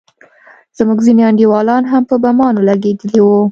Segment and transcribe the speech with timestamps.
[0.77, 3.41] زموږ ځينې انډيولان هم په بمانو لگېدلي وو.